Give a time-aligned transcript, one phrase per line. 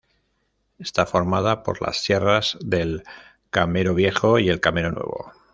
[0.79, 3.03] Está formada por las sierras del
[3.51, 5.31] Camero Viejo y el Camero Nuevo.